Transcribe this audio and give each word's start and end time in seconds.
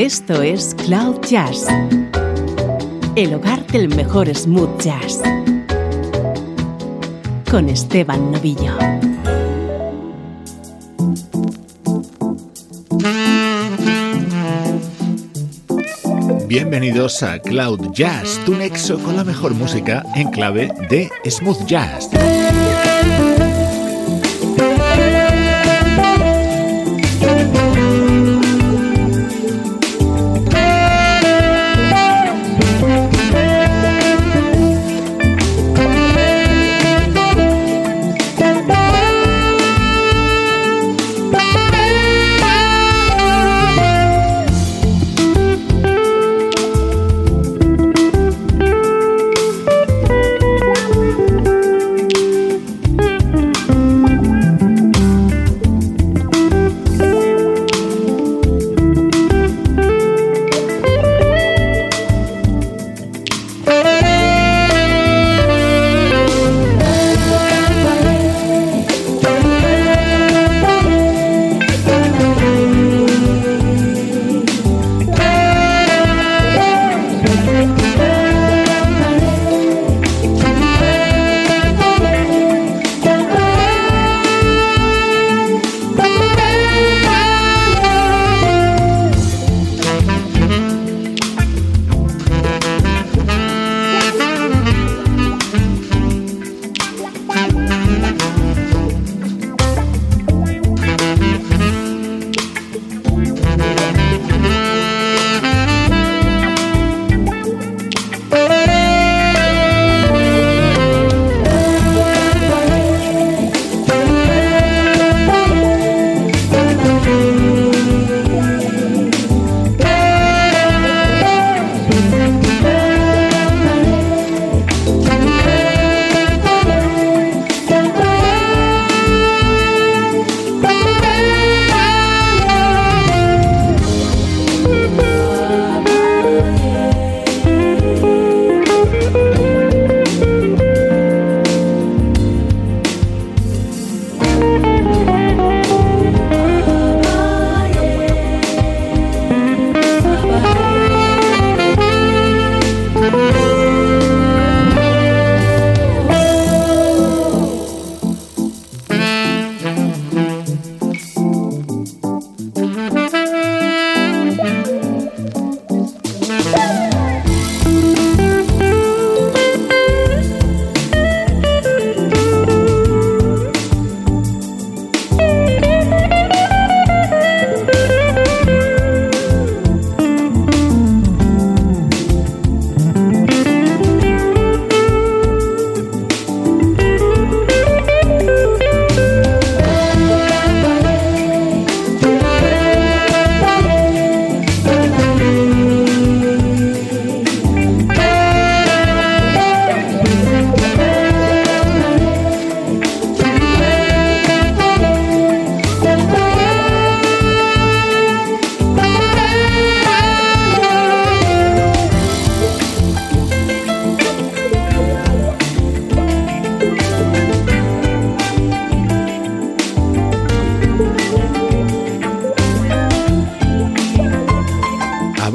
Esto 0.00 0.40
es 0.40 0.74
Cloud 0.86 1.20
Jazz, 1.28 1.66
el 3.16 3.34
hogar 3.34 3.66
del 3.66 3.94
mejor 3.94 4.34
smooth 4.34 4.80
jazz, 4.80 5.20
con 7.50 7.68
Esteban 7.68 8.32
Novillo. 8.32 8.78
Bienvenidos 16.46 17.22
a 17.22 17.38
Cloud 17.38 17.92
Jazz, 17.92 18.40
tu 18.46 18.54
nexo 18.54 18.98
con 19.00 19.16
la 19.16 19.24
mejor 19.24 19.52
música 19.52 20.02
en 20.14 20.30
clave 20.30 20.72
de 20.88 21.10
smooth 21.30 21.66
jazz. 21.66 22.08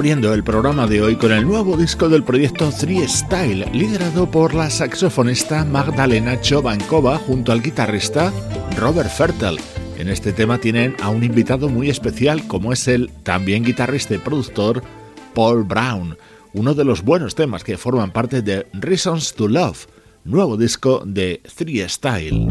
El 0.06 0.44
programa 0.44 0.86
de 0.86 1.02
hoy 1.02 1.16
con 1.16 1.32
el 1.32 1.48
nuevo 1.48 1.76
disco 1.76 2.08
del 2.10 2.24
proyecto 2.24 2.70
Three 2.70 3.08
Style, 3.08 3.66
liderado 3.74 4.30
por 4.30 4.54
la 4.54 4.70
saxofonista 4.70 5.66
Magdalena 5.66 6.40
Chovankova 6.40 7.18
junto 7.18 7.52
al 7.52 7.64
guitarrista 7.64 8.32
Robert 8.78 9.10
Fertel. 9.10 9.58
En 9.98 10.08
este 10.08 10.32
tema 10.32 10.60
tienen 10.60 10.96
a 11.02 11.10
un 11.10 11.24
invitado 11.24 11.70
muy 11.70 11.90
especial 11.90 12.46
como 12.46 12.72
es 12.72 12.88
el 12.88 13.10
también 13.24 13.64
guitarrista 13.64 14.14
y 14.14 14.20
productor 14.20 14.84
Paul 15.34 15.64
Brown, 15.64 16.16
uno 16.54 16.76
de 16.76 16.86
los 16.86 17.02
buenos 17.02 17.34
temas 17.34 17.64
que 17.64 17.76
forman 17.76 18.12
parte 18.12 18.44
de 18.44 18.68
Reasons 18.74 19.34
to 19.34 19.48
Love, 19.48 19.88
nuevo 20.24 20.56
disco 20.56 21.02
de 21.04 21.42
Three 21.58 21.84
Style. 21.90 22.48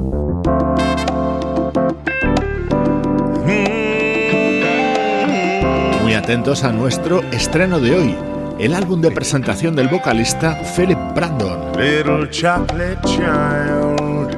Atentos 6.24 6.64
a 6.64 6.72
nuestro 6.72 7.20
estreno 7.32 7.78
de 7.78 7.94
hoy, 7.94 8.16
el 8.58 8.74
álbum 8.74 9.02
de 9.02 9.10
presentación 9.10 9.76
del 9.76 9.88
vocalista 9.88 10.58
Philip 10.74 10.98
Brandon. 11.14 11.76
Little 11.76 12.26
chocolate 12.30 12.98
child, 13.02 14.34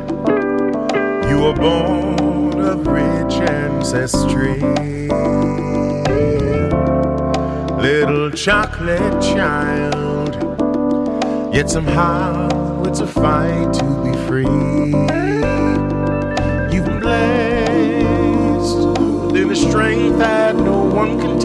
you 1.30 1.38
were 1.38 1.54
born 1.54 2.60
of 2.60 2.84
rich 2.88 3.34
ancestry. 3.48 4.58
Little 7.80 8.32
chocolate 8.32 9.20
child, 9.20 10.34
yet 11.54 11.70
somehow 11.70 12.82
it's 12.84 12.98
a 12.98 13.06
fight 13.06 13.72
to 13.74 13.84
be 14.02 14.12
free. 14.26 14.42
You've 16.74 16.98
blessed 16.98 18.76
with 19.30 19.52
a 19.52 19.56
strength 19.56 20.18
that 20.18 20.56
no 20.56 20.80
one 20.80 21.20
can 21.20 21.35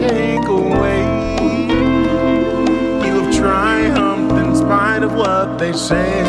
spite 5.01 5.11
of 5.11 5.13
what 5.17 5.57
they 5.57 5.73
say. 5.73 6.23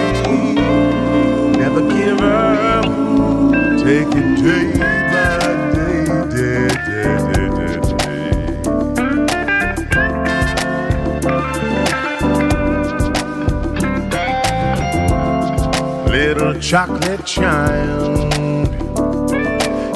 Never 1.53 1.81
give 1.81 2.21
up, 2.21 2.85
take 3.79 4.09
it 4.09 4.37
day 4.43 4.73
by 5.13 5.39
day, 5.75 6.05
day, 6.31 6.69
day, 6.87 7.19
day, 7.33 7.49
day, 7.57 7.81
day. 7.99 8.23
Little 16.11 16.55
chocolate 16.61 17.25
child, 17.27 18.33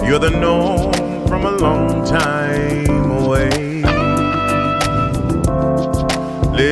you're 0.07 0.19
the 0.19 0.31
gnome 0.31 1.27
from 1.27 1.45
a 1.45 1.51
long 1.51 2.05
time 2.05 3.11
away. 3.11 3.66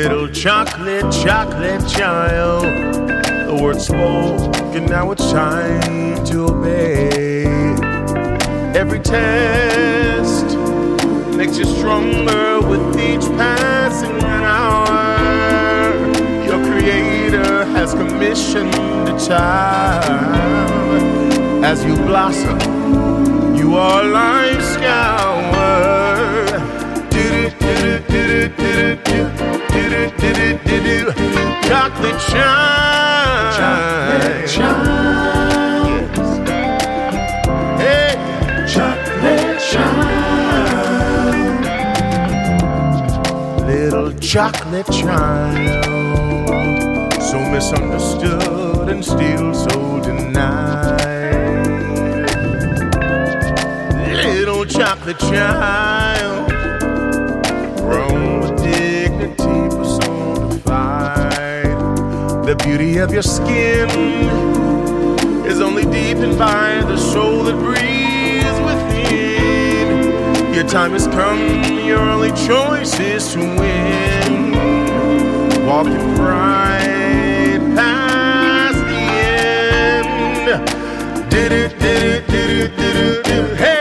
Little 0.02 0.29
chocolate, 0.29 1.08
chocolate 1.12 1.88
child. 1.88 2.64
The 2.64 3.56
word 3.62 3.81
spoken, 3.81 4.87
now 4.87 5.12
it's 5.12 5.31
time 5.31 6.25
to 6.25 6.46
obey. 6.46 7.44
Every 8.76 8.99
test 8.99 10.46
makes 11.37 11.56
you 11.58 11.64
stronger 11.64 12.61
with 12.61 12.99
each 12.99 13.25
passing 13.38 14.20
hour. 14.25 15.94
Your 16.44 16.61
creator 16.73 17.64
has 17.67 17.94
commissioned 17.94 18.75
a 18.75 19.17
child 19.25 20.05
as 21.64 21.85
you 21.85 21.94
blossom. 21.94 22.58
You 23.55 23.76
are 23.76 24.02
life's 24.02 24.75
scour. 24.75 25.35
Chocolate 31.67 32.21
shine. 32.21 33.53
Chocolate 33.56 34.49
shine. 34.49 36.06
Hey, 37.79 38.11
chocolate 38.69 39.61
shine. 39.61 40.05
Little 43.67 44.12
chocolate 44.19 44.87
child. 44.87 45.85
So 47.23 47.38
misunderstood 47.50 48.88
and 48.88 49.05
still 49.05 49.55
so 49.55 50.00
denied. 50.00 51.00
Little 54.12 54.65
chocolate 54.67 55.19
child. 55.19 56.50
Grown 57.79 58.41
with 58.41 58.56
dignity. 58.62 59.63
The 62.56 62.62
beauty 62.64 62.98
of 62.98 63.12
your 63.12 63.22
skin 63.22 63.90
is 65.44 65.60
only 65.60 65.82
deepened 65.82 66.38
by 66.38 66.82
the 66.82 66.96
soul 66.96 67.42
that 67.42 67.56
breathes 67.58 68.60
within. 68.60 70.54
Your 70.54 70.62
time 70.62 70.92
has 70.92 71.08
come, 71.08 71.64
your 71.84 71.98
only 71.98 72.30
choice 72.46 73.00
is 73.00 73.32
to 73.32 73.40
win. 73.40 74.52
Walk 75.66 75.88
in 75.88 76.14
pride 76.14 77.58
past 77.74 78.78
the 78.78 79.02
end. 80.06 80.70
Did 81.28 81.50
it, 81.50 81.76
did 81.80 82.02
it, 82.04 82.26
did 82.28 82.50
it, 82.50 82.76
did 82.76 82.96
it, 82.96 83.24
did 83.24 83.50
it. 83.50 83.56
Hey! 83.56 83.74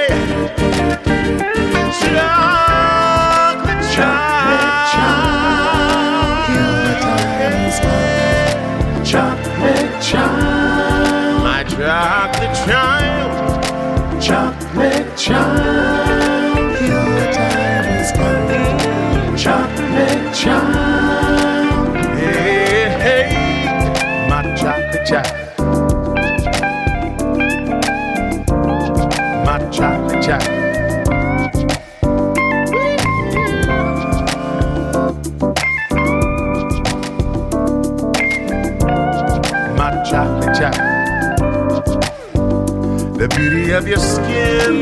Beauty 43.35 43.71
of 43.71 43.87
your 43.87 43.99
skin 43.99 44.75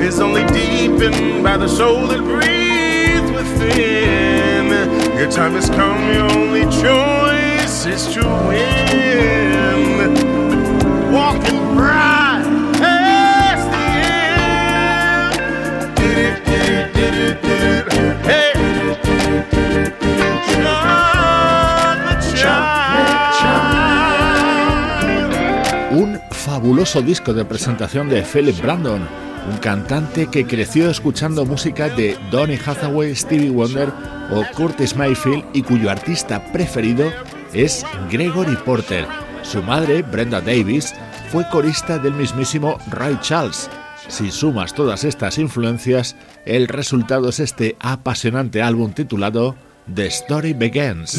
is 0.00 0.20
only 0.20 0.44
deepened 0.46 1.42
by 1.42 1.56
the 1.56 1.68
soul 1.68 2.06
that 2.06 2.20
breathes 2.20 3.30
within. 3.30 4.68
Your 5.18 5.30
time 5.30 5.52
has 5.52 5.68
come, 5.68 6.12
your 6.12 6.30
only 6.32 6.64
choice 6.64 7.07
fabuloso 26.88 27.06
disco 27.06 27.34
de 27.34 27.44
presentación 27.44 28.08
de 28.08 28.22
Philip 28.22 28.58
Brandon, 28.62 29.06
un 29.50 29.58
cantante 29.58 30.26
que 30.26 30.46
creció 30.46 30.88
escuchando 30.88 31.44
música 31.44 31.90
de 31.90 32.16
Donny 32.30 32.56
Hathaway, 32.56 33.14
Stevie 33.14 33.50
Wonder 33.50 33.92
o 34.30 34.42
Curtis 34.56 34.96
Mayfield 34.96 35.44
y 35.52 35.62
cuyo 35.62 35.90
artista 35.90 36.42
preferido 36.50 37.12
es 37.52 37.84
Gregory 38.10 38.56
Porter. 38.64 39.06
Su 39.42 39.62
madre, 39.62 40.00
Brenda 40.02 40.40
Davis, 40.40 40.94
fue 41.30 41.46
corista 41.50 41.98
del 41.98 42.14
mismísimo 42.14 42.78
Ray 42.90 43.18
Charles. 43.20 43.68
Si 44.08 44.30
sumas 44.30 44.72
todas 44.72 45.04
estas 45.04 45.36
influencias, 45.36 46.16
el 46.46 46.68
resultado 46.68 47.28
es 47.28 47.40
este 47.40 47.76
apasionante 47.80 48.62
álbum 48.62 48.92
titulado 48.92 49.56
The 49.94 50.06
Story 50.06 50.54
Begins. 50.54 51.18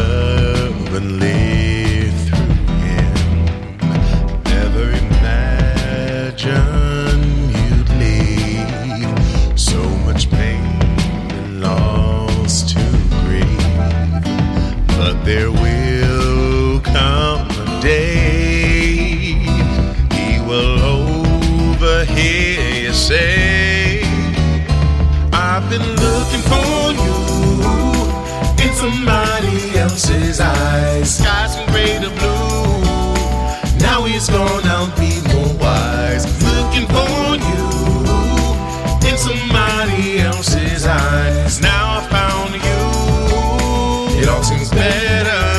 mountains 44.41 44.71
better. 44.71 45.50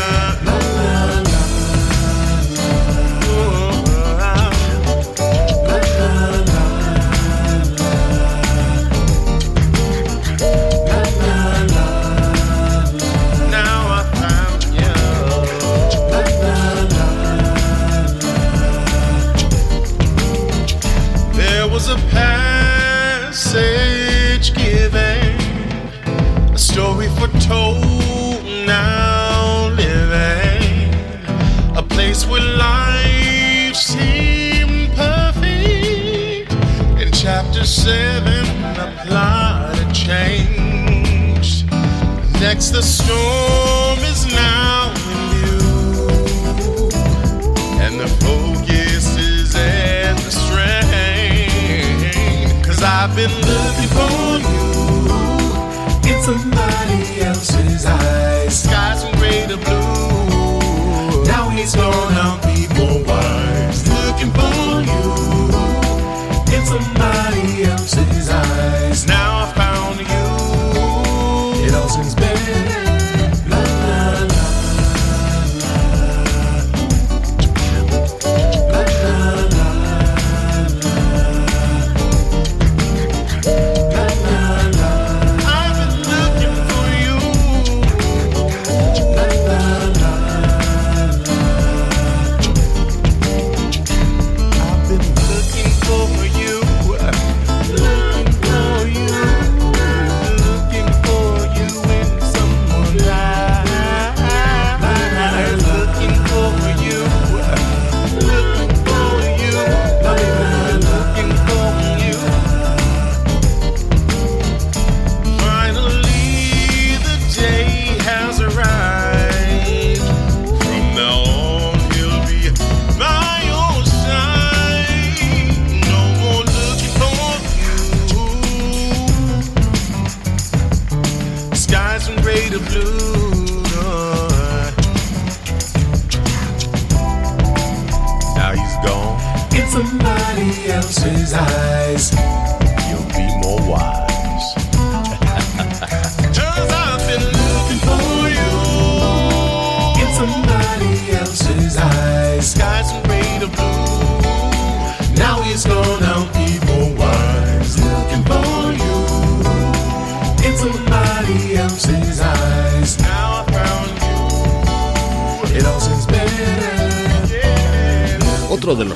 somebody. 56.23 56.92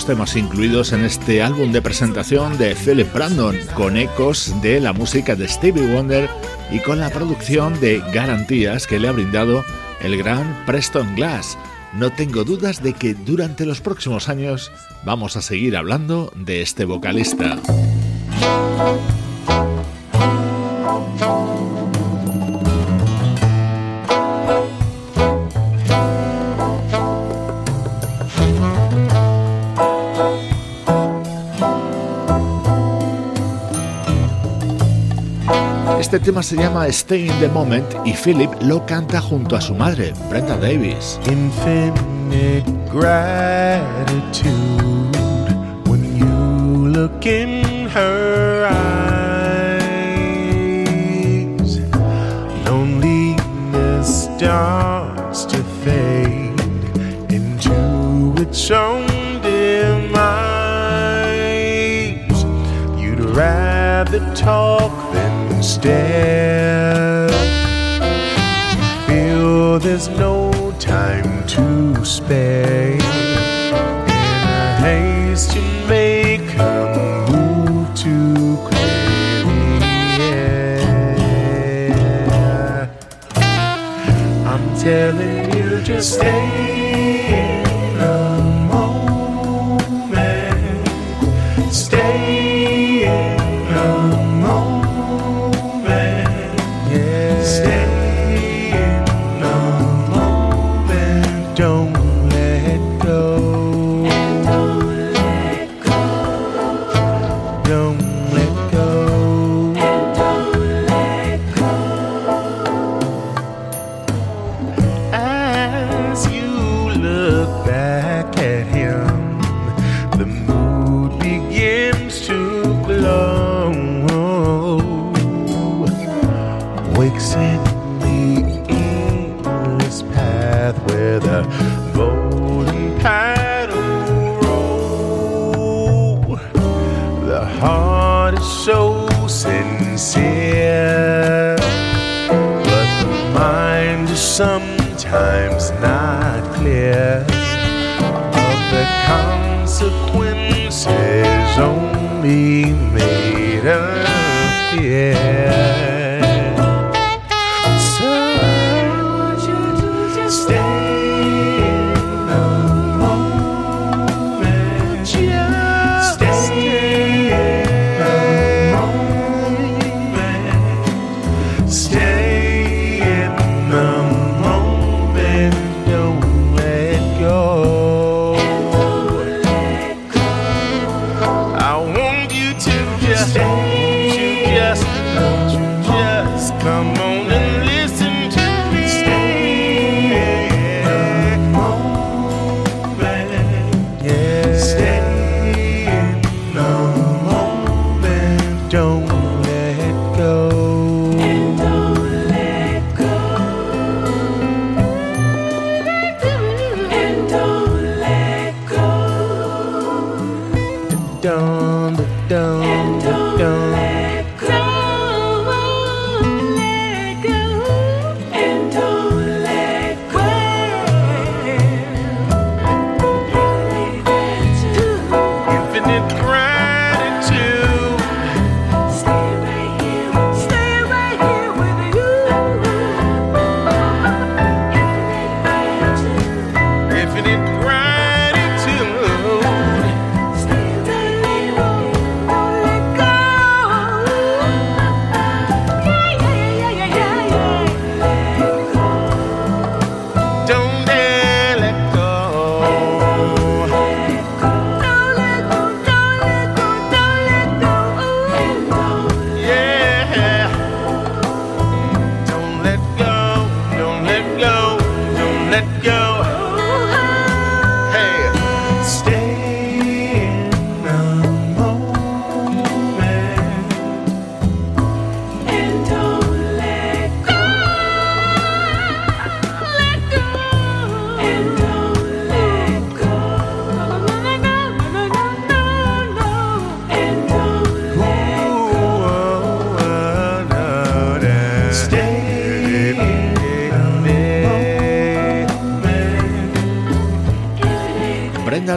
temas 0.06 0.36
incluidos 0.36 0.92
en 0.92 1.04
este 1.04 1.42
álbum 1.42 1.72
de 1.72 1.82
presentación 1.82 2.56
de 2.58 2.76
Philip 2.76 3.12
Brandon, 3.12 3.56
con 3.74 3.96
ecos 3.96 4.54
de 4.62 4.78
la 4.78 4.92
música 4.92 5.34
de 5.34 5.48
Stevie 5.48 5.92
Wonder 5.92 6.30
y 6.70 6.78
con 6.78 7.00
la 7.00 7.10
producción 7.10 7.78
de 7.80 8.00
garantías 8.14 8.86
que 8.86 9.00
le 9.00 9.08
ha 9.08 9.12
brindado 9.12 9.64
el 10.00 10.16
gran 10.16 10.64
Preston 10.64 11.16
Glass. 11.16 11.58
No 11.92 12.12
tengo 12.12 12.44
dudas 12.44 12.84
de 12.84 12.92
que 12.92 13.14
durante 13.14 13.66
los 13.66 13.80
próximos 13.80 14.28
años 14.28 14.70
vamos 15.04 15.36
a 15.36 15.42
seguir 15.42 15.76
hablando 15.76 16.32
de 16.36 16.62
este 16.62 16.84
vocalista. 16.84 17.58
Este 36.06 36.20
tema 36.20 36.40
se 36.40 36.54
llama 36.54 36.86
Stay 36.86 37.28
in 37.28 37.36
the 37.40 37.48
Moment 37.48 37.84
y 38.04 38.12
Philip 38.12 38.48
lo 38.62 38.86
canta 38.86 39.20
junto 39.20 39.56
a 39.56 39.60
su 39.60 39.74
madre, 39.74 40.14
Brenda 40.30 40.56
Davis. 40.56 41.18
Infinite 41.26 42.62
gratitude 42.92 44.46
when 45.88 46.16
you 46.16 46.86
look 46.86 47.26
in 47.26 47.88
her 47.88 48.68
eyes. 48.70 49.80
Loneliness 52.64 54.30
starts 54.36 55.44
to 55.46 55.58
fade 55.84 56.54
into 57.30 58.32
its 58.40 58.70
own 58.70 59.08
demise. 59.42 60.06
You'd 62.96 63.18
rather 63.34 64.20
talk 64.36 64.92
than 65.12 65.35
instead. 65.56 67.30
Feel 69.06 69.78
there's 69.78 70.08
no 70.08 70.52
time 70.78 71.46
to 71.46 72.04
spare. 72.04 72.92
In 72.92 73.00
a 74.10 74.76
haste 74.84 75.52
to 75.52 75.60
make 75.88 76.48
a 76.58 76.76
move 77.30 77.94
to 78.04 78.14
clear. 78.68 79.06
I'm 84.52 84.64
telling 84.78 85.56
you, 85.56 85.80
just 85.82 86.14
stay. 86.14 86.65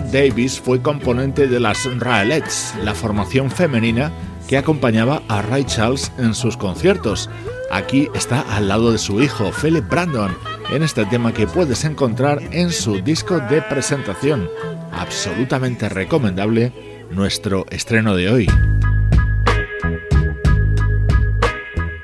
Davis 0.02 0.60
fue 0.60 0.82
componente 0.82 1.48
de 1.48 1.60
las 1.60 1.86
Raelettes, 2.00 2.74
la 2.84 2.94
formación 2.94 3.52
femenina 3.52 4.12
que 4.48 4.58
acompañaba 4.58 5.22
a 5.28 5.42
Ray 5.42 5.64
Charles 5.64 6.12
en 6.18 6.34
sus 6.34 6.58
conciertos. 6.58 7.30
Aquí 7.72 8.10
está 8.16 8.42
al 8.56 8.68
lado 8.68 8.92
de 8.92 8.98
su 8.98 9.22
hijo, 9.22 9.52
Philip 9.52 9.88
Brandon, 9.88 10.36
en 10.72 10.84
este 10.84 11.06
tema 11.06 11.34
que 11.34 11.48
puedes 11.48 11.86
encontrar 11.86 12.42
en 12.52 12.72
su 12.72 13.02
disco 13.02 13.40
de 13.40 13.62
presentación. 13.62 14.50
Absolutamente 14.92 15.88
recomendable 15.88 16.74
nuestro 17.12 17.66
estreno 17.70 18.16
de 18.16 18.30
hoy. 18.30 18.48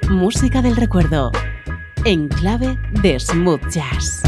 Música 0.10 0.62
del 0.62 0.76
recuerdo, 0.76 1.32
en 2.04 2.28
clave 2.28 2.78
de 3.02 3.20
smooth 3.20 3.68
jazz. 3.70 4.22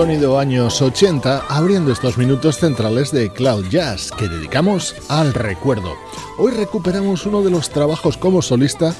Sonido 0.00 0.38
años 0.38 0.80
80, 0.80 1.44
abriendo 1.50 1.92
estos 1.92 2.16
minutos 2.16 2.56
centrales 2.56 3.12
de 3.12 3.30
Cloud 3.30 3.66
Jazz 3.68 4.10
que 4.10 4.28
dedicamos 4.28 4.94
al 5.10 5.34
recuerdo. 5.34 5.94
Hoy 6.38 6.52
recuperamos 6.52 7.26
uno 7.26 7.42
de 7.42 7.50
los 7.50 7.68
trabajos 7.68 8.16
como 8.16 8.40
solista 8.40 8.94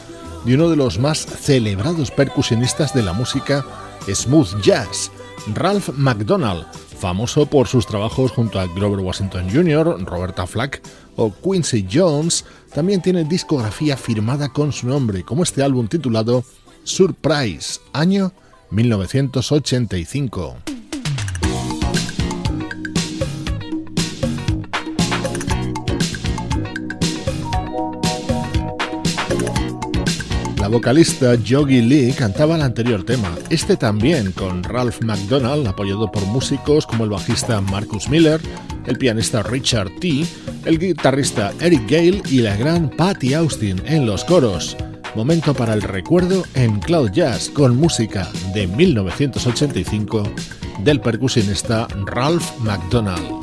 de 0.44 0.56
uno 0.56 0.68
de 0.68 0.76
los 0.76 0.98
más 0.98 1.20
celebrados 1.20 2.10
percusionistas 2.10 2.92
de 2.92 3.02
la 3.02 3.14
música 3.14 3.64
smooth 4.12 4.60
jazz, 4.60 5.10
Ralph 5.54 5.88
McDonald, 5.96 6.66
famoso 6.98 7.46
por 7.46 7.66
sus 7.66 7.86
trabajos 7.86 8.32
junto 8.32 8.60
a 8.60 8.66
Grover 8.66 9.00
Washington 9.00 9.48
Jr., 9.50 10.04
Roberta 10.04 10.46
Flack 10.46 10.82
o 11.16 11.32
Quincy 11.32 11.88
Jones, 11.90 12.44
también 12.74 13.00
tiene 13.00 13.24
discografía 13.24 13.96
firmada 13.96 14.50
con 14.50 14.70
su 14.70 14.86
nombre, 14.86 15.22
como 15.22 15.44
este 15.44 15.62
álbum 15.62 15.88
titulado 15.88 16.44
Surprise, 16.84 17.80
año 17.94 18.34
1985. 18.70 20.79
Vocalista 30.70 31.34
Yogi 31.34 31.82
Lee 31.82 32.12
cantaba 32.12 32.54
el 32.54 32.62
anterior 32.62 33.04
tema, 33.04 33.36
este 33.50 33.76
también 33.76 34.30
con 34.32 34.62
Ralph 34.62 35.02
McDonald, 35.02 35.66
apoyado 35.66 36.10
por 36.12 36.24
músicos 36.26 36.86
como 36.86 37.04
el 37.04 37.10
bajista 37.10 37.60
Marcus 37.60 38.08
Miller, 38.08 38.40
el 38.86 38.96
pianista 38.96 39.42
Richard 39.42 39.90
T., 40.00 40.24
el 40.64 40.78
guitarrista 40.78 41.52
Eric 41.60 41.82
Gale 41.90 42.22
y 42.30 42.38
la 42.40 42.56
gran 42.56 42.88
Patty 42.88 43.34
Austin 43.34 43.82
en 43.86 44.06
los 44.06 44.24
coros. 44.24 44.76
Momento 45.16 45.54
para 45.54 45.74
el 45.74 45.82
recuerdo 45.82 46.44
en 46.54 46.78
Cloud 46.78 47.10
Jazz 47.10 47.48
con 47.48 47.76
música 47.76 48.28
de 48.54 48.68
1985 48.68 50.22
del 50.84 51.00
percusionista 51.00 51.88
Ralph 52.06 52.48
McDonald. 52.60 53.40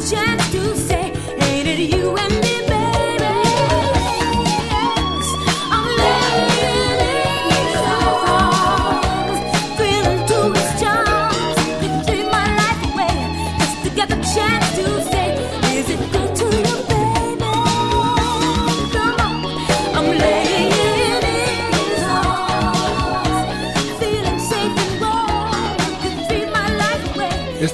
chance 0.00 0.50
to 0.50 0.74
say 0.76 0.99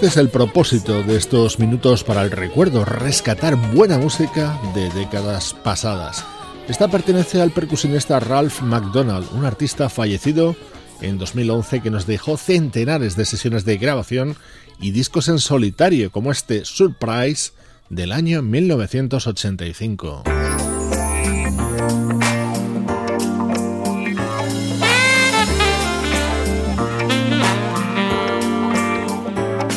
el 0.03 0.29
propósito 0.29 1.03
de 1.03 1.17
estos 1.17 1.59
minutos 1.59 2.05
para 2.05 2.23
el 2.23 2.31
recuerdo, 2.31 2.85
rescatar 2.85 3.57
buena 3.73 3.99
música 3.99 4.61
de 4.75 4.91
décadas 4.91 5.55
pasadas. 5.55 6.23
Esta 6.69 6.89
pertenece 6.89 7.41
al 7.41 7.51
percusionista 7.51 8.21
Ralph 8.21 8.61
McDonald, 8.61 9.27
un 9.33 9.47
artista 9.47 9.89
fallecido 9.89 10.55
en 11.01 11.17
2011 11.17 11.81
que 11.81 11.91
nos 11.91 12.07
dejó 12.07 12.37
centenares 12.37 13.17
de 13.17 13.25
sesiones 13.25 13.65
de 13.65 13.79
grabación 13.79 14.37
y 14.79 14.91
discos 14.91 15.29
en 15.29 15.39
solitario 15.39 16.13
como 16.13 16.31
este 16.31 16.67
Surprise 16.67 17.53
del 17.89 18.13
año 18.13 18.43
1985. 18.43 20.25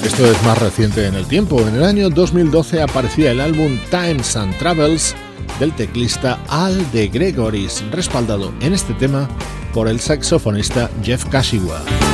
Esto 0.10 0.26
es 0.26 0.41
más 0.43 0.58
reciente 0.58 1.06
en 1.06 1.13
el 1.13 1.28
tiempo. 1.28 1.62
En 1.62 1.76
el 1.76 1.84
año 1.84 2.10
2012 2.10 2.82
aparecía 2.82 3.30
el 3.32 3.39
álbum 3.39 3.78
Times 3.91 4.36
and 4.36 4.58
Travels 4.58 5.15
del 5.60 5.72
teclista 5.72 6.39
Al 6.48 6.91
de 6.91 7.10
Gregoris, 7.10 7.84
respaldado 7.91 8.52
en 8.60 8.74
este 8.74 8.95
tema 8.95 9.30
por 9.72 9.88
el 9.88 10.00
saxofonista 10.00 10.89
Jeff 11.04 11.26
Kashiwa. 11.26 12.09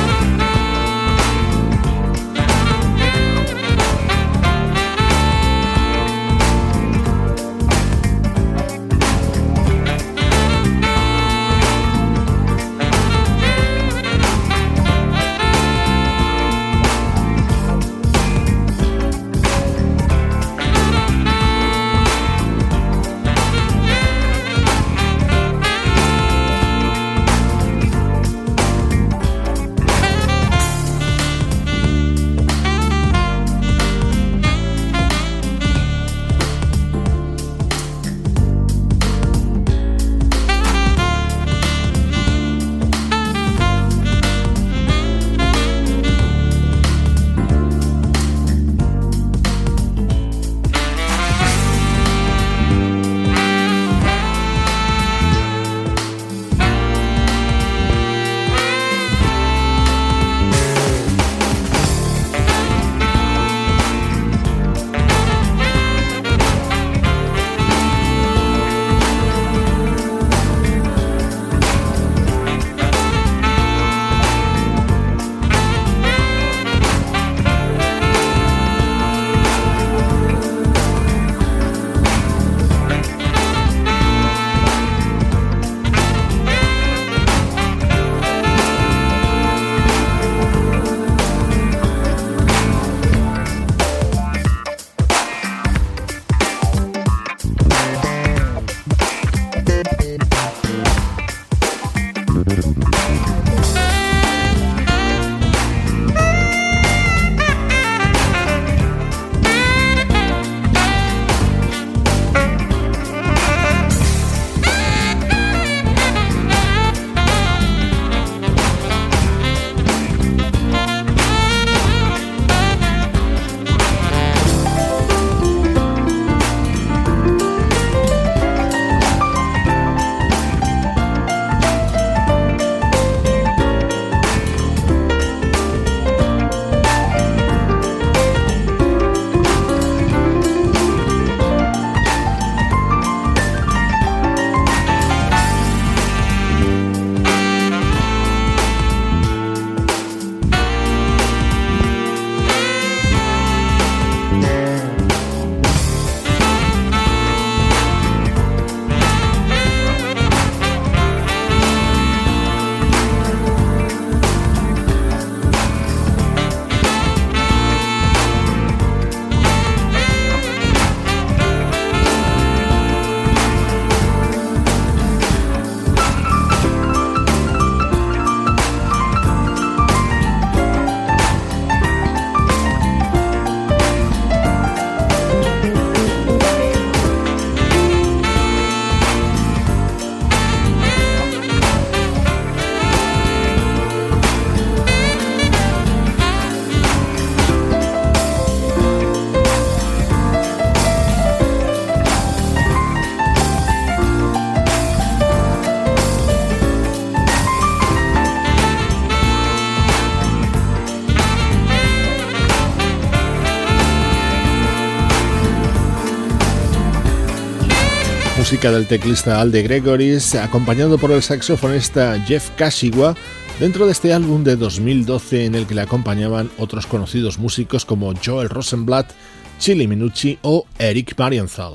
Del 218.70 218.86
teclista 218.86 219.40
Alde 219.40 219.62
Gregoris, 219.62 220.34
acompañado 220.34 220.98
por 220.98 221.12
el 221.12 221.22
saxofonista 221.22 222.18
Jeff 222.26 222.50
Kashiwa, 222.56 223.14
dentro 223.60 223.86
de 223.86 223.92
este 223.92 224.12
álbum 224.12 224.42
de 224.44 224.56
2012 224.56 225.44
en 225.44 225.54
el 225.54 225.66
que 225.66 225.74
le 225.74 225.82
acompañaban 225.82 226.50
otros 226.58 226.86
conocidos 226.86 227.38
músicos 227.38 227.84
como 227.84 228.12
Joel 228.14 228.48
Rosenblatt, 228.48 229.12
Chili 229.58 229.86
Minucci 229.86 230.38
o 230.42 230.66
Eric 230.78 231.14
Marienthal. 231.16 231.74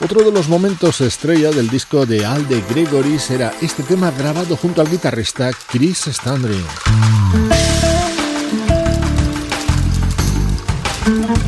Otro 0.00 0.22
de 0.22 0.30
los 0.30 0.48
momentos 0.48 1.00
estrella 1.00 1.50
del 1.50 1.68
disco 1.68 2.06
de 2.06 2.24
Alde 2.24 2.62
Gregoris 2.70 3.30
era 3.30 3.52
este 3.60 3.82
tema 3.82 4.12
grabado 4.12 4.56
junto 4.56 4.80
al 4.80 4.88
guitarrista 4.88 5.50
Chris 5.70 6.06
Standring. 6.06 7.47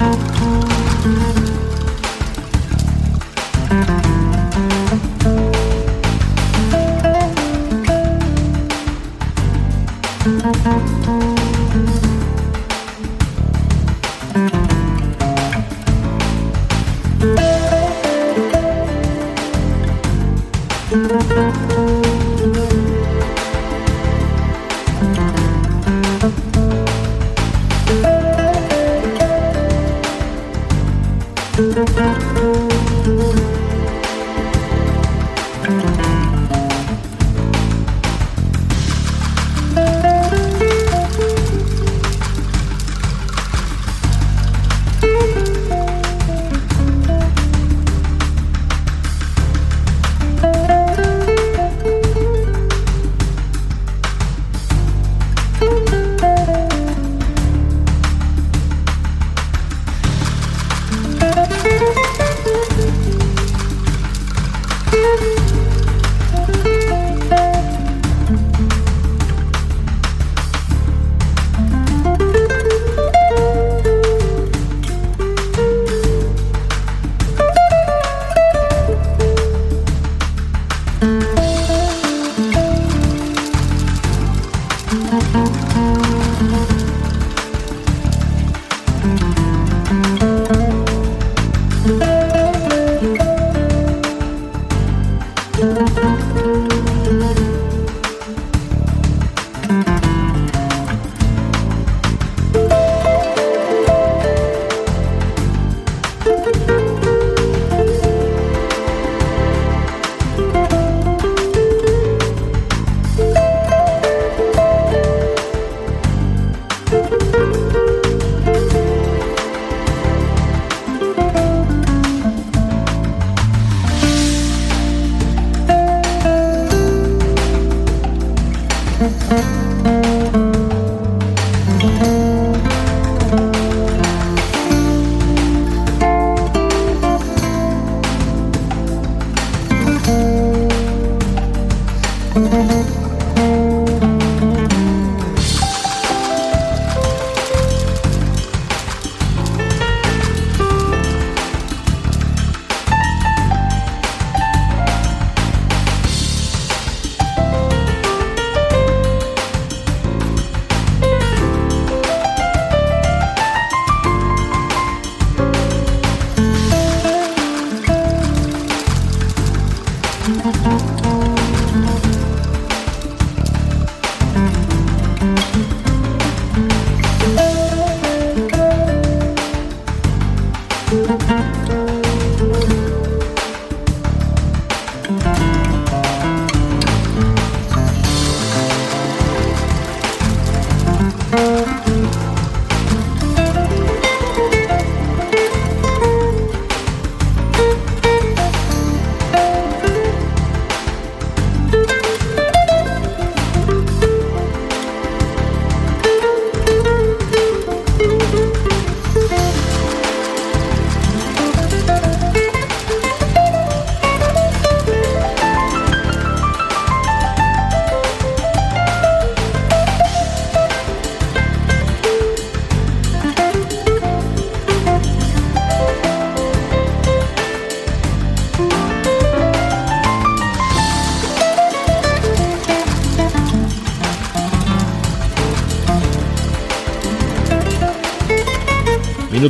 Thank 0.01 0.35
you. 0.35 0.40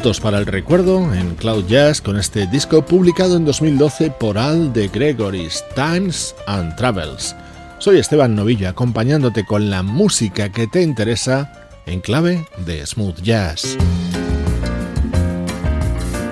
Minutos 0.01 0.21
para 0.21 0.39
el 0.39 0.47
recuerdo 0.47 1.13
en 1.13 1.35
Cloud 1.35 1.67
Jazz 1.67 2.01
con 2.01 2.17
este 2.17 2.47
disco 2.47 2.81
publicado 2.81 3.37
en 3.37 3.45
2012 3.45 4.11
por 4.13 4.39
Al 4.39 4.73
de 4.73 4.89
Gregory's 4.89 5.63
Times 5.75 6.35
and 6.47 6.75
Travels. 6.77 7.37
Soy 7.77 7.99
Esteban 7.99 8.35
Novillo 8.35 8.71
acompañándote 8.71 9.45
con 9.45 9.69
la 9.69 9.83
música 9.83 10.51
que 10.51 10.67
te 10.67 10.81
interesa 10.81 11.53
en 11.85 12.01
clave 12.01 12.47
de 12.65 12.87
smooth 12.87 13.21
jazz. 13.21 13.77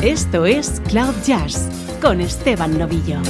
Esto 0.01 0.47
es 0.47 0.81
Cloud 0.89 1.17
Jazz 1.27 1.69
con 2.01 2.23
Esteban 2.23 2.79
Novillo. 2.79 3.21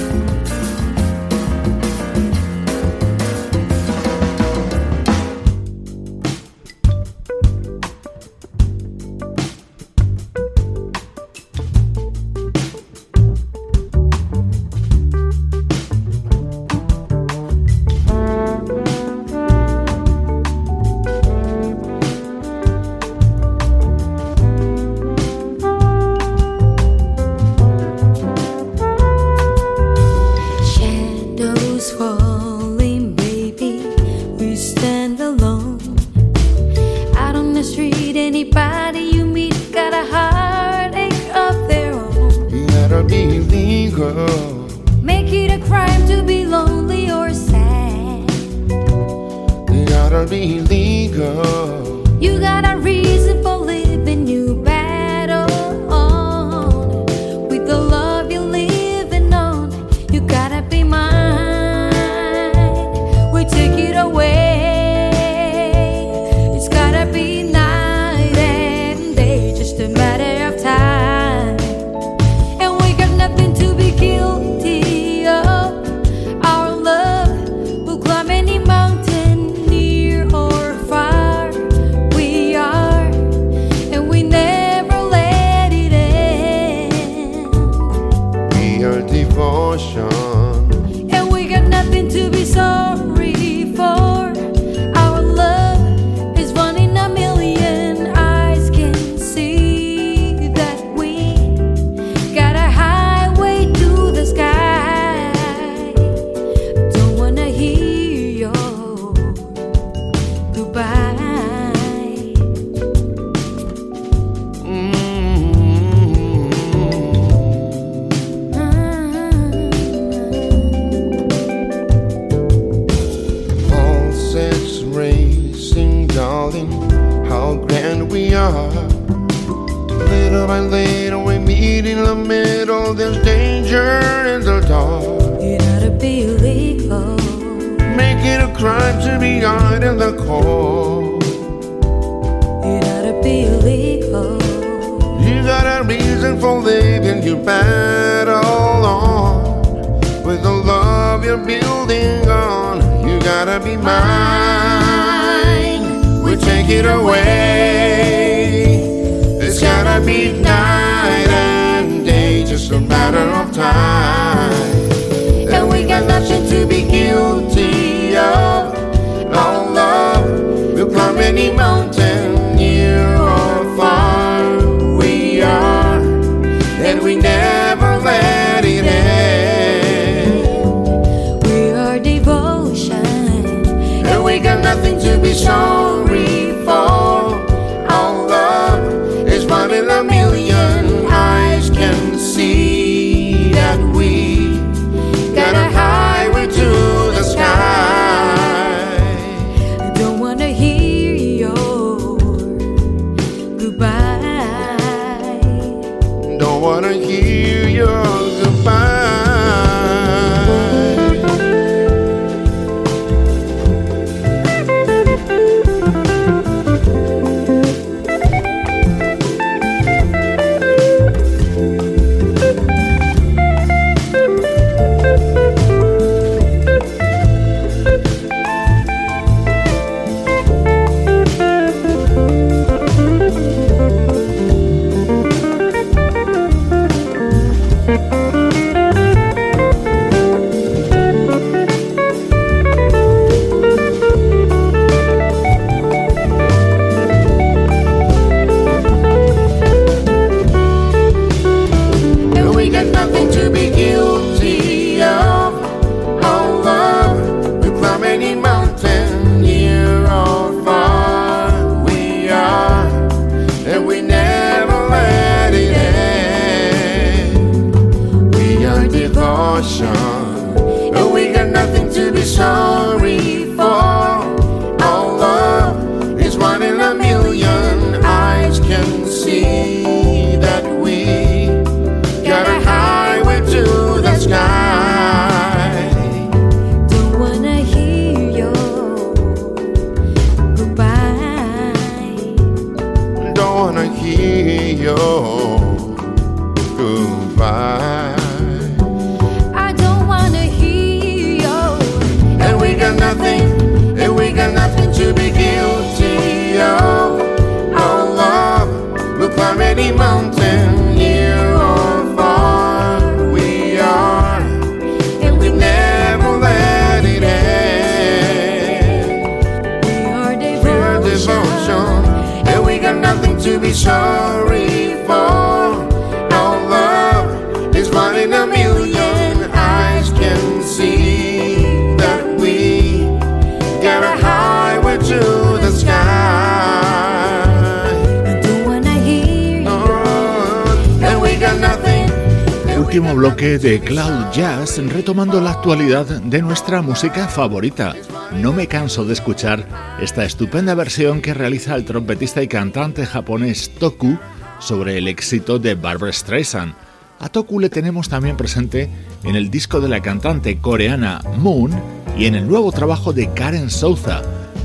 Último 342.98 343.14
bloque 343.14 343.60
de 343.60 343.78
Cloud 343.78 344.32
Jazz 344.32 344.76
retomando 344.78 345.40
la 345.40 345.52
actualidad 345.52 346.04
de 346.04 346.42
nuestra 346.42 346.82
música 346.82 347.28
favorita. 347.28 347.94
no 348.32 348.52
me 348.52 348.66
canso 348.66 349.04
de 349.04 349.12
escuchar 349.12 349.64
esta 350.02 350.24
estupenda 350.24 350.74
versión 350.74 351.20
que 351.20 351.32
realiza 351.32 351.76
el 351.76 351.84
trompetista 351.84 352.42
y 352.42 352.48
cantante 352.48 353.06
japonés 353.06 353.70
Toku 353.78 354.18
sobre 354.58 354.98
el 354.98 355.06
éxito 355.06 355.60
de 355.60 355.76
Barbara 355.76 356.12
Streisand. 356.12 356.74
A 357.20 357.28
Toku 357.28 357.60
le 357.60 357.70
tenemos 357.70 358.08
también 358.08 358.36
presente 358.36 358.90
en 359.22 359.36
el 359.36 359.48
disco 359.48 359.80
de 359.80 359.88
la 359.88 360.02
cantante 360.02 360.58
coreana 360.58 361.20
Moon 361.36 361.70
y 362.16 362.26
en 362.26 362.34
el 362.34 362.48
nuevo 362.48 362.72
trabajo 362.72 363.12
de 363.12 363.32
Karen 363.32 363.70
Souza. 363.70 364.22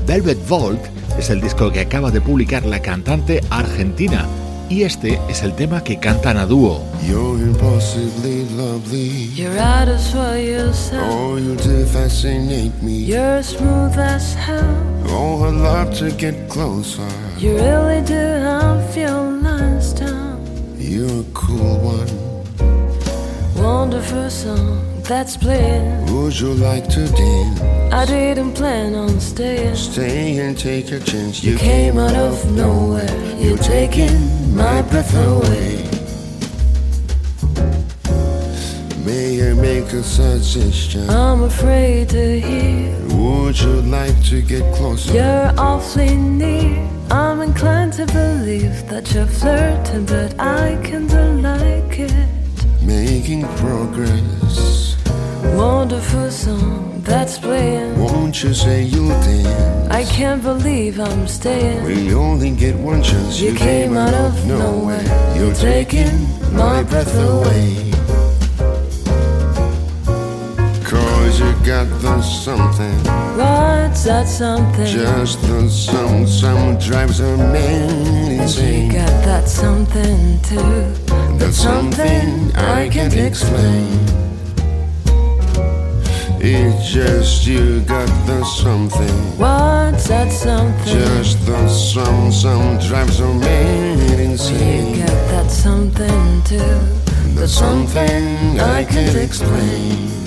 Velvet 0.08 0.48
Vault 0.48 0.80
es 1.16 1.30
el 1.30 1.40
disco 1.40 1.70
que 1.70 1.78
acaba 1.78 2.10
de 2.10 2.20
publicar 2.20 2.66
la 2.66 2.82
cantante 2.82 3.42
argentina 3.50 4.26
y 4.68 4.82
este 4.82 5.20
es 5.28 5.42
el 5.42 5.54
tema 5.54 5.82
que 5.82 5.98
cantan 5.98 6.36
a 6.36 6.46
dúo. 6.46 6.82
You're 7.02 7.42
impossibly 7.42 8.44
lovely. 8.56 9.30
You're 9.34 9.58
out 9.58 9.88
of 9.88 10.00
for 10.10 10.36
yourself. 10.36 11.06
Oh, 11.10 11.36
you 11.36 11.56
do 11.56 11.84
fascinate 11.86 12.72
me. 12.82 13.04
You're 13.04 13.42
smooth 13.42 13.98
as 13.98 14.34
hell. 14.34 14.76
Oh, 15.08 15.44
I'd 15.44 15.54
love 15.54 15.94
to 15.98 16.10
get 16.16 16.48
closer. 16.48 17.08
You 17.38 17.56
really 17.56 18.02
do 18.02 18.14
have 18.14 18.96
your 18.96 19.40
lines 19.42 19.92
down. 19.92 20.40
You're 20.78 21.20
a 21.20 21.24
cool 21.34 21.78
one. 21.78 22.08
Wonderful 23.56 24.30
song 24.30 24.93
that's 25.04 25.36
playing. 25.36 26.06
Would 26.14 26.38
you 26.40 26.54
like 26.54 26.88
to 26.90 27.06
dance? 27.06 27.60
I 27.92 28.06
didn't 28.06 28.54
plan 28.54 28.94
on 28.94 29.20
staying. 29.20 29.76
Stay 29.76 30.38
and 30.38 30.58
take 30.58 30.90
a 30.92 31.00
chance. 31.00 31.44
You 31.44 31.56
came 31.56 31.98
out 31.98 32.14
of 32.14 32.50
nowhere. 32.52 33.36
You're 33.38 33.58
taking 33.58 34.54
my 34.54 34.82
breath 34.82 35.14
away. 35.14 35.84
May 39.04 39.50
I 39.50 39.54
make 39.54 39.92
a 39.92 40.02
suggestion? 40.02 41.08
I'm 41.10 41.42
afraid 41.42 42.08
to 42.10 42.40
hear. 42.40 42.96
Would 43.16 43.60
you 43.60 43.82
like 43.82 44.18
to 44.30 44.40
get 44.40 44.64
closer? 44.74 45.12
You're 45.12 45.52
awfully 45.58 46.16
near. 46.16 46.88
I'm 47.10 47.42
inclined 47.42 47.92
to 47.94 48.06
believe 48.06 48.88
that 48.88 49.12
you're 49.12 49.26
flirting, 49.26 50.06
but 50.06 50.40
I 50.40 50.78
kinda 50.82 51.34
like 51.34 51.98
it. 51.98 52.28
Making 52.82 53.42
progress. 53.58 54.43
Wonderful 55.52 56.30
song 56.30 57.02
that's 57.04 57.38
playing. 57.38 57.98
Won't 57.98 58.42
you 58.42 58.54
say 58.54 58.82
you'll 58.82 59.08
dance? 59.08 59.90
I 59.90 60.04
can't 60.04 60.42
believe 60.42 60.98
I'm 60.98 61.28
staying. 61.28 61.84
We 61.84 62.14
only 62.14 62.50
get 62.50 62.74
one 62.76 63.02
chance. 63.02 63.38
You 63.38 63.54
came 63.54 63.96
out 63.96 64.14
of 64.14 64.46
nowhere. 64.46 65.04
You're 65.36 65.54
taking 65.54 66.16
my 66.52 66.82
breath 66.82 67.14
away. 67.14 67.90
Cause 70.82 71.40
you 71.40 71.52
got 71.64 71.86
the 72.00 72.22
something. 72.22 72.98
What's 73.36 74.04
that 74.04 74.26
something? 74.26 74.86
Just 74.86 75.42
the 75.42 75.68
some 75.68 76.26
some 76.26 76.78
drives 76.78 77.20
a 77.20 77.36
man 77.36 78.40
insane. 78.40 78.86
you 78.86 78.92
got 78.92 79.24
that 79.24 79.48
something 79.48 80.40
too. 80.40 81.38
That's 81.38 81.58
something 81.58 82.54
I 82.56 82.88
can't 82.88 83.14
explain. 83.14 84.33
It's 86.46 86.92
just 86.92 87.46
you 87.46 87.80
got 87.80 88.06
the 88.26 88.44
something. 88.44 89.38
What's 89.38 90.08
that 90.08 90.30
something? 90.30 90.84
Just 90.84 91.46
the 91.46 91.66
some 91.68 92.30
some 92.30 92.78
drives 92.80 93.18
a 93.20 93.32
man 93.32 93.94
you 94.50 94.96
got 94.98 95.08
that 95.30 95.50
something 95.50 96.42
too. 96.42 96.58
That's 97.34 97.50
something 97.50 98.60
I 98.60 98.84
can't 98.84 99.16
explain. 99.16 100.08
Who 100.08 100.23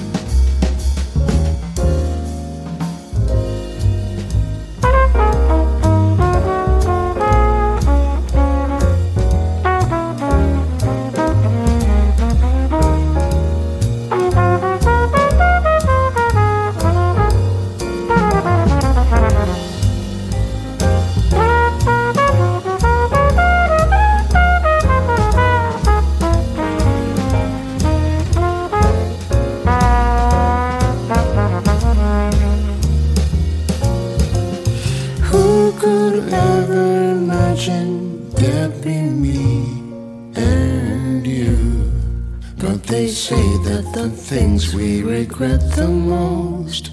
regret 45.20 45.62
the 45.76 45.88
most 45.88 46.92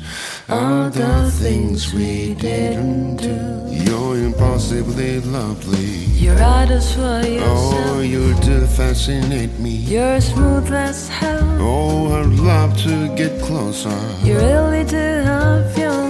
are 0.48 0.88
the 0.88 1.30
things 1.42 1.92
we 1.92 2.32
didn't 2.34 3.16
do. 3.16 3.38
You're 3.84 4.16
impossibly 4.28 5.20
lovely. 5.20 5.90
You're 6.22 6.42
out 6.54 6.70
of 6.70 6.82
for 6.92 7.20
Oh, 7.52 8.00
you 8.00 8.24
do 8.40 8.66
fascinate 8.78 9.54
me. 9.58 9.74
You're 9.94 10.20
smooth 10.22 10.72
as 10.72 11.08
hell. 11.08 11.48
Oh, 11.60 12.18
I'd 12.18 12.38
love 12.52 12.72
to 12.86 12.94
get 13.20 13.32
closer. 13.42 13.98
You 14.26 14.36
really 14.38 14.84
do 14.84 15.06
have 15.30 15.76
your 15.76 16.04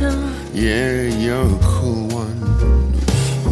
down. 0.00 0.34
Yeah, 0.52 1.02
you're 1.24 1.50
a 1.58 1.60
cool 1.74 2.02
one. 2.24 2.40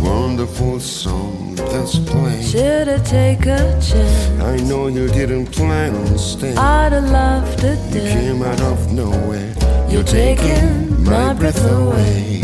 Wonderful 0.03 0.81
song 0.81 1.55
that's 1.71 1.99
playing. 2.11 2.43
Should 2.43 2.89
I 2.89 2.99
take 3.05 3.47
a 3.47 3.63
chance? 3.87 4.14
I 4.55 4.59
know 4.69 4.87
you 4.87 5.09
didn't 5.09 5.47
plan 5.47 5.97
on 5.97 6.17
staying. 6.17 6.57
I'd 6.57 6.93
have 6.93 7.11
loved 7.11 7.59
to 7.59 7.75
You 7.93 8.03
came 8.03 8.41
out 8.41 8.61
of 8.61 8.93
nowhere. 8.93 9.53
You're 9.91 10.05
taking 10.05 11.03
my 11.03 11.35
breath 11.35 11.59
away. 11.69 12.41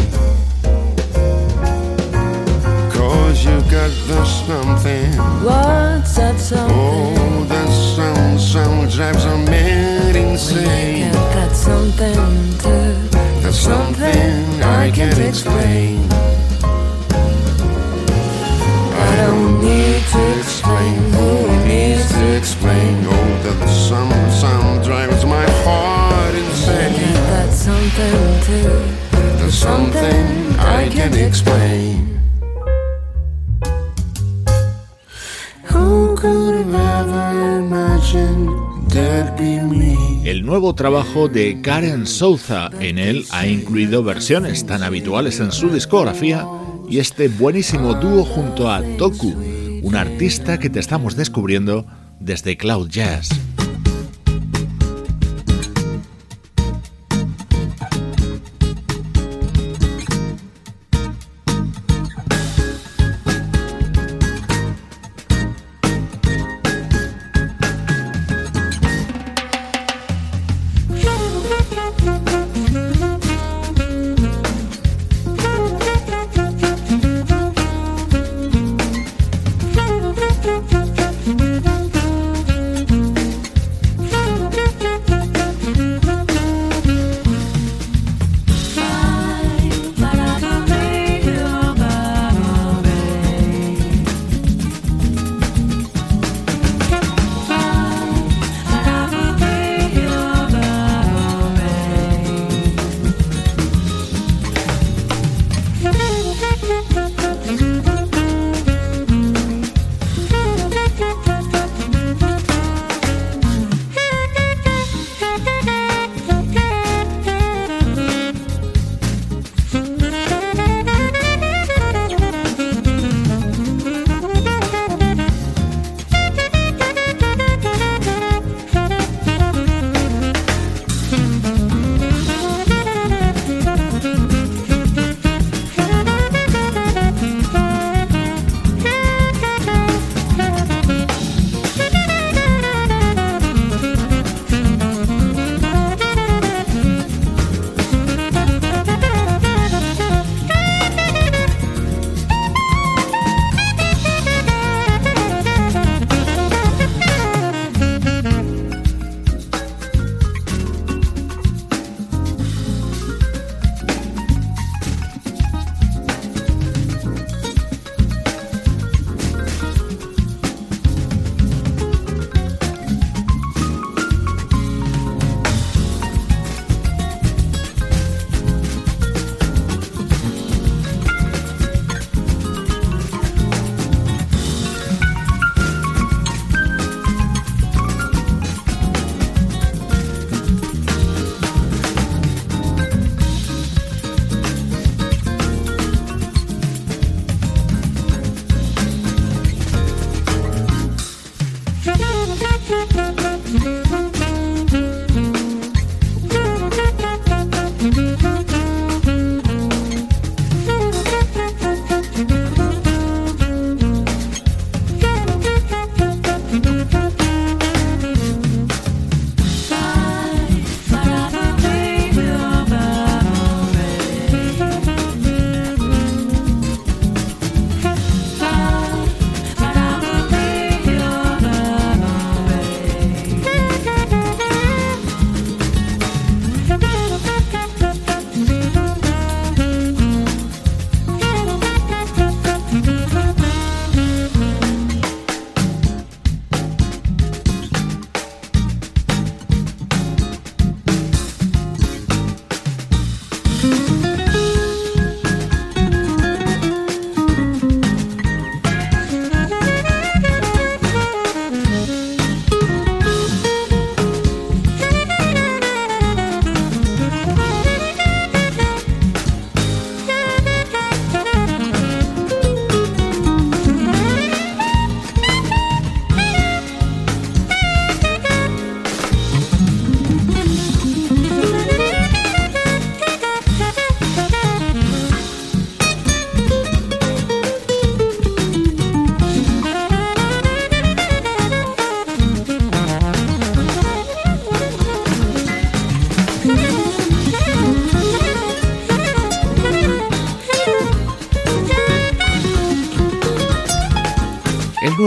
Cause 2.90 3.44
you 3.44 3.56
got 3.70 3.92
the 4.08 4.24
something. 4.24 5.12
What's 5.46 6.16
that 6.16 6.36
something? 6.40 6.76
Oh, 6.76 7.44
that 7.44 7.70
some 7.94 8.38
some 8.40 8.88
drives 8.88 9.24
a 9.24 9.36
man 9.48 10.12
You 10.12 10.30
insane. 10.30 11.12
got 11.12 11.34
that 11.34 11.54
something 11.54 12.14
too. 12.58 13.08
That's 13.40 13.56
something 13.56 14.62
I 14.64 14.90
can't 14.90 15.16
explain. 15.16 16.09
I 16.09 16.09
explain? 22.40 22.96
Oh, 23.06 23.12
that 23.44 23.68
some 23.68 24.12
some 24.30 24.82
drives 24.82 25.24
my 25.26 25.46
heart 25.64 26.34
You 26.34 26.44
insane. 26.44 26.92
got 26.96 27.26
that 27.32 27.50
something 27.52 28.18
too. 28.48 28.72
There's 29.38 29.58
something 29.68 30.24
I 30.58 30.88
can't 30.88 31.16
explain. 31.16 32.18
Who 35.72 36.16
could 36.16 36.54
have 36.60 36.74
ever 36.96 37.58
imagined 37.58 38.48
that'd 38.90 39.36
be 39.36 39.60
me? 39.60 39.96
El 40.24 40.44
nuevo 40.46 40.74
trabajo 40.74 41.28
de 41.28 41.60
Karen 41.60 42.06
Souza 42.06 42.70
en 42.80 42.98
él 42.98 43.24
ha 43.32 43.46
incluido 43.46 44.02
versiones 44.02 44.64
tan 44.64 44.82
habituales 44.82 45.40
en 45.40 45.52
su 45.52 45.68
discografía 45.68 46.46
y 46.88 46.98
este 46.98 47.28
buenísimo 47.28 47.94
dúo 47.94 48.24
junto 48.24 48.70
a 48.70 48.82
Toku, 48.98 49.34
un 49.82 49.94
artista 49.96 50.58
que 50.58 50.70
te 50.70 50.80
estamos 50.80 51.16
descubriendo 51.16 51.86
desde 52.20 52.56
Cloud 52.56 52.90
Jazz. 52.90 53.59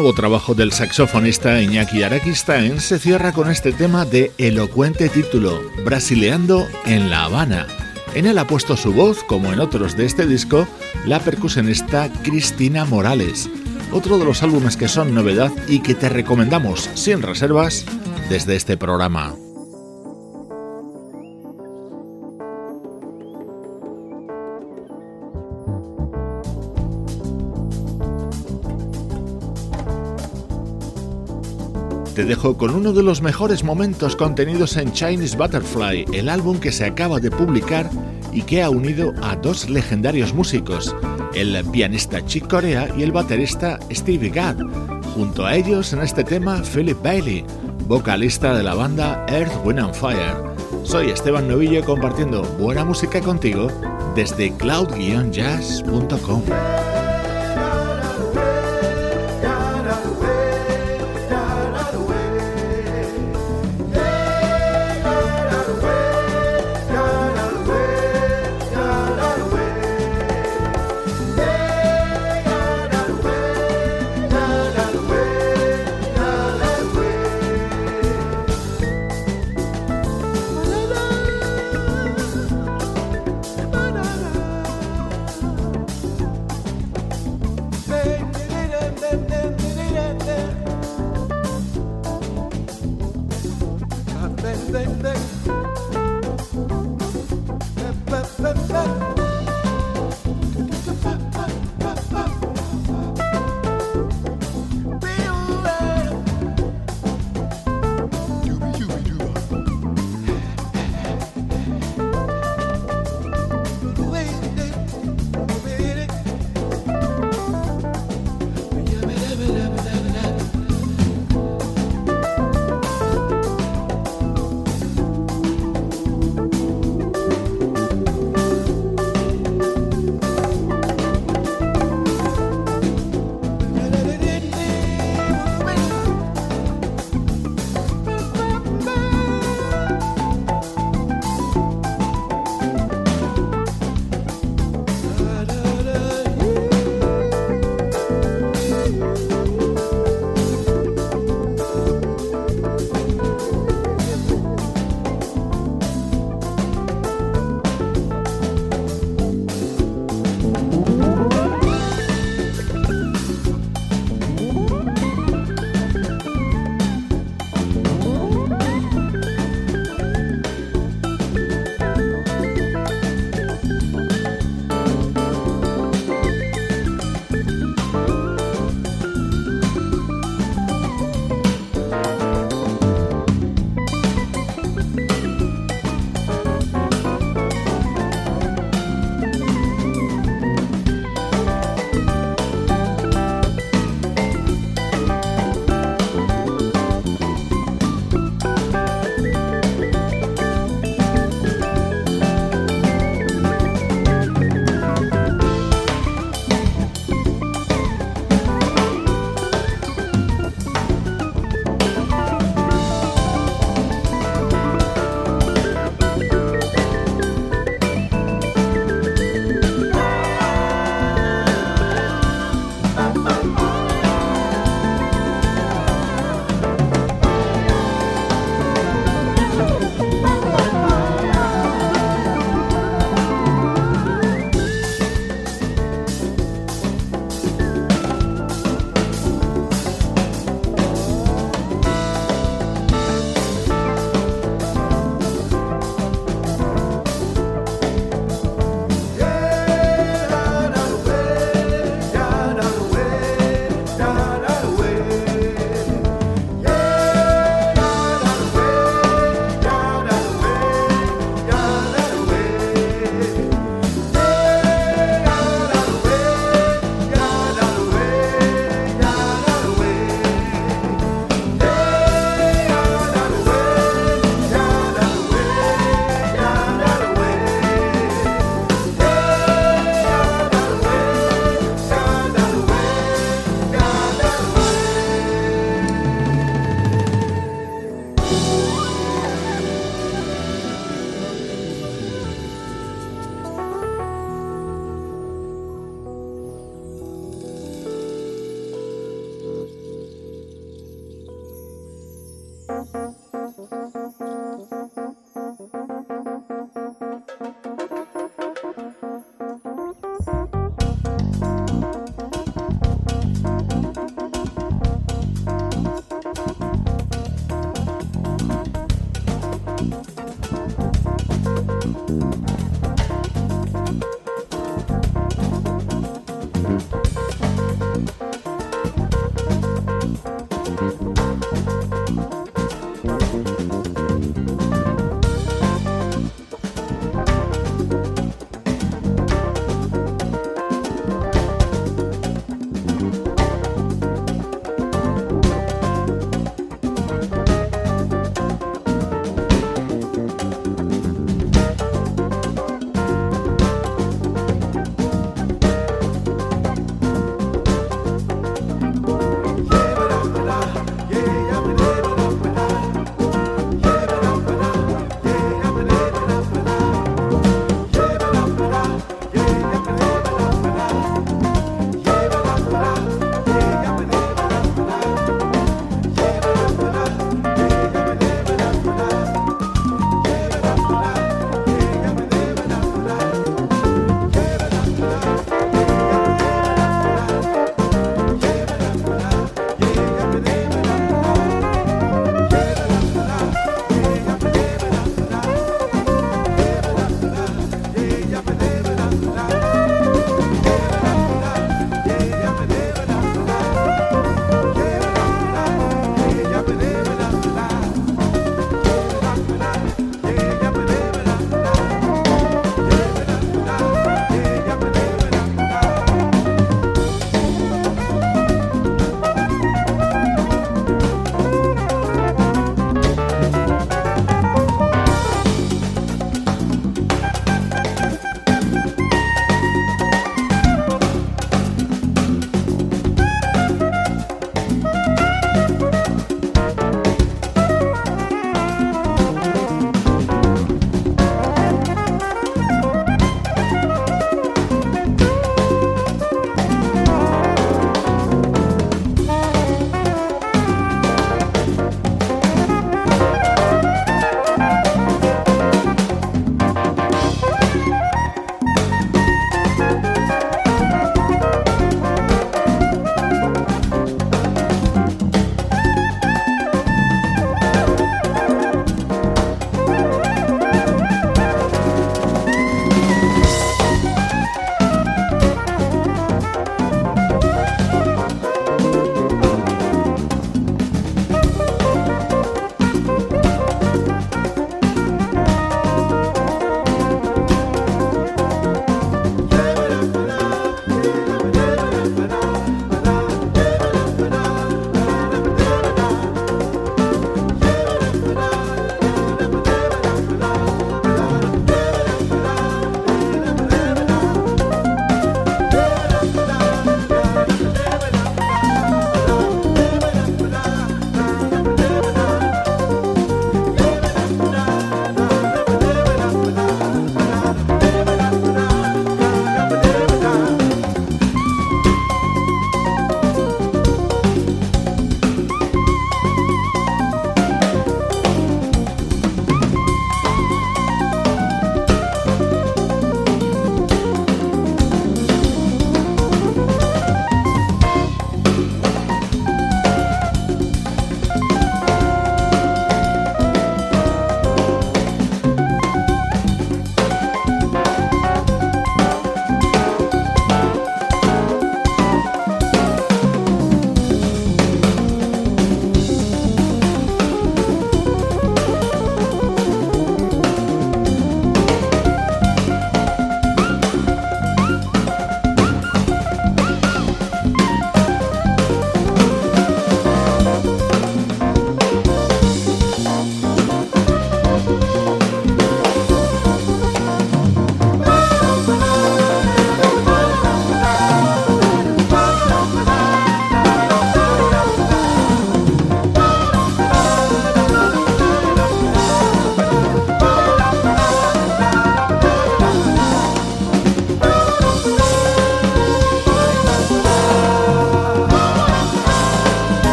Nuevo 0.00 0.14
trabajo 0.14 0.54
del 0.54 0.70
saxofonista 0.70 1.60
Iñaki 1.60 2.04
Araquistain 2.04 2.80
se 2.80 3.00
cierra 3.00 3.32
con 3.32 3.50
este 3.50 3.72
tema 3.72 4.04
de 4.04 4.30
elocuente 4.38 5.08
título, 5.08 5.60
Brasileando 5.84 6.68
en 6.86 7.10
La 7.10 7.24
Habana. 7.24 7.66
En 8.14 8.24
él 8.24 8.38
ha 8.38 8.46
puesto 8.46 8.76
su 8.76 8.92
voz, 8.92 9.24
como 9.24 9.52
en 9.52 9.58
otros 9.58 9.96
de 9.96 10.06
este 10.06 10.24
disco, 10.24 10.68
la 11.04 11.18
percusionista 11.18 12.12
Cristina 12.22 12.84
Morales, 12.84 13.50
otro 13.90 14.18
de 14.18 14.24
los 14.24 14.44
álbumes 14.44 14.76
que 14.76 14.86
son 14.86 15.16
novedad 15.16 15.50
y 15.66 15.80
que 15.80 15.96
te 15.96 16.08
recomendamos 16.08 16.88
sin 16.94 17.20
reservas 17.20 17.84
desde 18.30 18.54
este 18.54 18.76
programa. 18.76 19.34
Te 32.18 32.24
dejo 32.24 32.56
con 32.56 32.74
uno 32.74 32.92
de 32.92 33.04
los 33.04 33.22
mejores 33.22 33.62
momentos 33.62 34.16
contenidos 34.16 34.76
en 34.76 34.90
Chinese 34.90 35.36
Butterfly, 35.36 36.06
el 36.12 36.28
álbum 36.28 36.58
que 36.58 36.72
se 36.72 36.84
acaba 36.84 37.20
de 37.20 37.30
publicar 37.30 37.88
y 38.32 38.42
que 38.42 38.60
ha 38.60 38.70
unido 38.70 39.14
a 39.22 39.36
dos 39.36 39.70
legendarios 39.70 40.34
músicos, 40.34 40.96
el 41.32 41.64
pianista 41.70 42.26
Chick 42.26 42.48
Corea 42.48 42.88
y 42.98 43.04
el 43.04 43.12
baterista 43.12 43.78
Stevie 43.92 44.30
Gadd. 44.30 44.58
Junto 45.14 45.46
a 45.46 45.54
ellos 45.54 45.92
en 45.92 46.00
este 46.00 46.24
tema 46.24 46.60
Philip 46.64 47.00
Bailey, 47.00 47.44
vocalista 47.86 48.52
de 48.52 48.64
la 48.64 48.74
banda 48.74 49.24
Earth, 49.28 49.52
Wind 49.64 49.78
and 49.78 49.94
Fire. 49.94 50.34
Soy 50.82 51.10
Esteban 51.10 51.46
Novillo 51.46 51.84
compartiendo 51.84 52.42
buena 52.58 52.84
música 52.84 53.20
contigo 53.20 53.68
desde 54.16 54.52
cloud-jazz.com. 54.56 56.42